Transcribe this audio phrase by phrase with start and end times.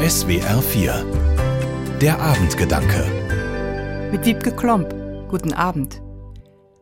[0.00, 4.88] SWR 4 Der Abendgedanke Mit Wiebke Klomp.
[5.28, 6.00] Guten Abend.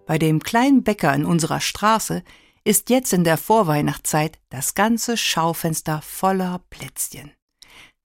[0.05, 2.23] Bei dem kleinen Bäcker in unserer Straße
[2.65, 7.33] ist jetzt in der Vorweihnachtszeit das ganze Schaufenster voller Plätzchen.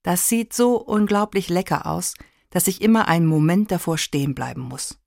[0.02, 2.14] Das sieht so unglaublich lecker aus,
[2.48, 4.98] dass ich immer einen Moment davor stehen bleiben muss.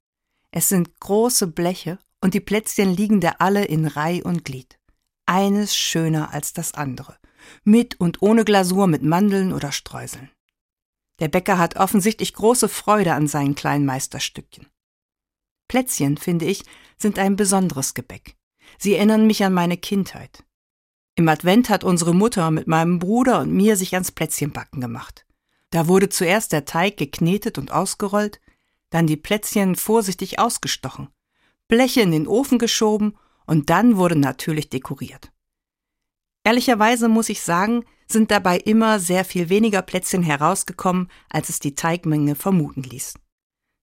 [0.51, 4.77] Es sind große Bleche und die Plätzchen liegen da alle in Reih und Glied.
[5.25, 7.17] Eines schöner als das andere.
[7.63, 10.29] Mit und ohne Glasur mit Mandeln oder Streuseln.
[11.19, 14.67] Der Bäcker hat offensichtlich große Freude an seinen kleinen Meisterstückchen.
[15.67, 16.63] Plätzchen, finde ich,
[16.97, 18.35] sind ein besonderes Gebäck.
[18.77, 20.43] Sie erinnern mich an meine Kindheit.
[21.15, 25.25] Im Advent hat unsere Mutter mit meinem Bruder und mir sich ans Plätzchenbacken gemacht.
[25.69, 28.41] Da wurde zuerst der Teig geknetet und ausgerollt,
[28.89, 31.09] dann die Plätzchen vorsichtig ausgestochen,
[31.67, 35.31] Bleche in den Ofen geschoben und dann wurde natürlich dekoriert.
[36.43, 41.73] Ehrlicherweise muss ich sagen, sind dabei immer sehr viel weniger Plätzchen herausgekommen, als es die
[41.75, 43.15] Teigmenge vermuten ließ.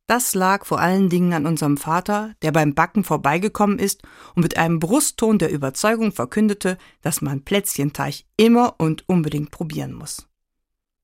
[0.07, 4.03] Das lag vor allen Dingen an unserem Vater, der beim Backen vorbeigekommen ist
[4.35, 10.29] und mit einem Brustton der Überzeugung verkündete, dass man Plätzchenteig immer und unbedingt probieren muss.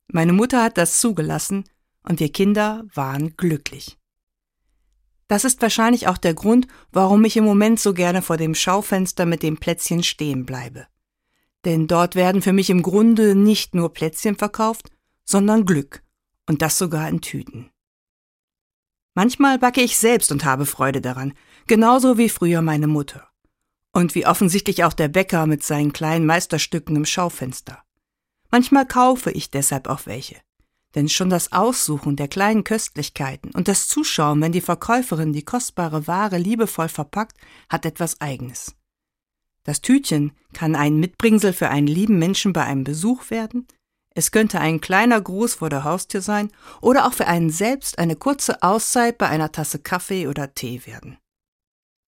[0.09, 1.65] Meine Mutter hat das zugelassen
[2.03, 3.98] und wir Kinder waren glücklich.
[5.29, 9.27] Das ist wahrscheinlich auch der Grund, warum ich im Moment so gerne vor dem Schaufenster
[9.27, 10.87] mit dem Plätzchen stehen bleibe.
[11.65, 14.91] Denn dort werden für mich im Grunde nicht nur Plätzchen verkauft,
[15.25, 16.03] sondern Glück,
[16.47, 17.71] und das sogar in Tüten.
[19.15, 21.35] Manchmal backe ich selbst und habe Freude daran,
[21.67, 23.29] genauso wie früher meine Mutter.
[23.93, 27.83] Und wie offensichtlich auch der Bäcker mit seinen kleinen Meisterstücken im Schaufenster.
[28.51, 30.37] Manchmal kaufe ich deshalb auch welche.
[30.99, 36.09] Denn schon das Aussuchen der kleinen Köstlichkeiten und das Zuschauen, wenn die Verkäuferin die kostbare
[36.09, 37.37] Ware liebevoll verpackt,
[37.69, 38.75] hat etwas Eigenes.
[39.63, 43.69] Das Tütchen kann ein Mitbringsel für einen lieben Menschen bei einem Besuch werden,
[44.13, 48.17] es könnte ein kleiner Gruß vor der Haustür sein oder auch für einen selbst eine
[48.17, 51.17] kurze Auszeit bei einer Tasse Kaffee oder Tee werden.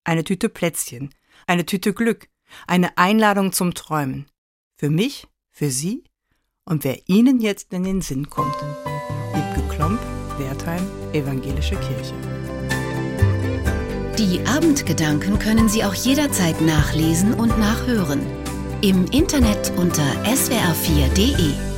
[0.02, 1.14] Eine Tüte Plätzchen,
[1.46, 2.26] eine Tüte Glück,
[2.66, 4.26] eine Einladung zum Träumen.
[4.76, 6.02] Für mich, für Sie
[6.70, 8.54] und wer Ihnen jetzt in den Sinn kommt.
[9.34, 9.98] Liebke Klomp,
[10.38, 12.14] Wertheim, Evangelische Kirche.
[14.16, 18.20] Die Abendgedanken können Sie auch jederzeit nachlesen und nachhören.
[18.82, 21.69] Im Internet unter swr4.de.